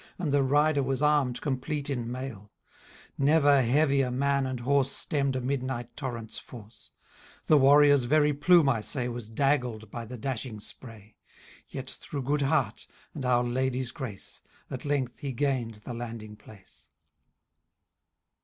[0.17, 2.51] And the rider was armed complete in mail;
[3.19, 6.89] Never heavier man and horse Stemm'd a midnight torrentVi force.
[7.45, 9.07] The warrior's very plume, I say.
[9.09, 11.17] Was daggled by the dashing spray;
[11.67, 14.41] Yet, through good heart, and Our Ladye's gracei.
[14.71, 16.89] At length he gain'd the landing place.